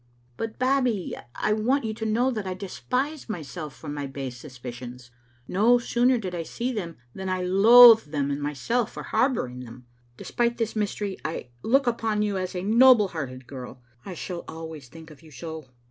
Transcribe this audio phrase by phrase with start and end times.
[0.37, 4.35] "But, Babbie, I want you to know that I despise my self for my base
[4.35, 5.11] suspicions.
[5.47, 9.85] No sooner did I see them than I loathed them and myself for harbouring them.
[10.17, 13.79] Despite this mystery, I look upon you as a noble hearted girl.
[14.03, 15.67] I shall always think of you so."